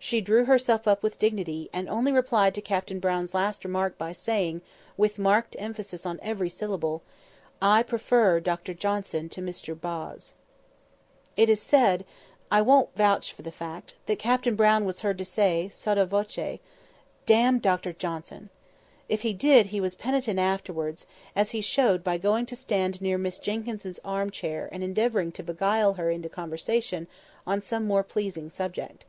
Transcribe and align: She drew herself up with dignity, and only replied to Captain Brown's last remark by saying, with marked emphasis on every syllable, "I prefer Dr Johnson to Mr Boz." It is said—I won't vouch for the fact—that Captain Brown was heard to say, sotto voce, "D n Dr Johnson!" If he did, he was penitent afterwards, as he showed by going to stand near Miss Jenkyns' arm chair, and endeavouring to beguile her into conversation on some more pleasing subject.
She 0.00 0.20
drew 0.20 0.46
herself 0.46 0.88
up 0.88 1.04
with 1.04 1.20
dignity, 1.20 1.70
and 1.72 1.88
only 1.88 2.10
replied 2.10 2.52
to 2.56 2.60
Captain 2.60 2.98
Brown's 2.98 3.32
last 3.32 3.64
remark 3.64 3.96
by 3.96 4.10
saying, 4.10 4.60
with 4.96 5.20
marked 5.20 5.54
emphasis 5.56 6.04
on 6.04 6.18
every 6.20 6.48
syllable, 6.48 7.04
"I 7.62 7.84
prefer 7.84 8.40
Dr 8.40 8.74
Johnson 8.74 9.28
to 9.28 9.40
Mr 9.40 9.80
Boz." 9.80 10.34
It 11.36 11.48
is 11.48 11.62
said—I 11.62 12.60
won't 12.60 12.92
vouch 12.96 13.32
for 13.32 13.42
the 13.42 13.52
fact—that 13.52 14.18
Captain 14.18 14.56
Brown 14.56 14.84
was 14.84 15.02
heard 15.02 15.16
to 15.18 15.24
say, 15.24 15.68
sotto 15.68 16.06
voce, 16.06 16.58
"D 17.24 17.32
n 17.34 17.60
Dr 17.60 17.92
Johnson!" 17.92 18.50
If 19.08 19.22
he 19.22 19.32
did, 19.32 19.66
he 19.66 19.80
was 19.80 19.94
penitent 19.94 20.40
afterwards, 20.40 21.06
as 21.36 21.52
he 21.52 21.60
showed 21.60 22.02
by 22.02 22.18
going 22.18 22.46
to 22.46 22.56
stand 22.56 23.00
near 23.00 23.16
Miss 23.16 23.38
Jenkyns' 23.38 24.00
arm 24.04 24.30
chair, 24.30 24.68
and 24.72 24.82
endeavouring 24.82 25.30
to 25.38 25.44
beguile 25.44 25.92
her 25.94 26.10
into 26.10 26.28
conversation 26.28 27.06
on 27.46 27.60
some 27.62 27.86
more 27.86 28.02
pleasing 28.02 28.50
subject. 28.50 29.04